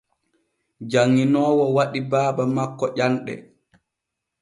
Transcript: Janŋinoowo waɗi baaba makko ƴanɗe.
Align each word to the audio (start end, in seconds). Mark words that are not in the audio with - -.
Janŋinoowo 0.91 1.65
waɗi 1.75 1.99
baaba 2.11 2.43
makko 2.55 2.85
ƴanɗe. 2.97 3.33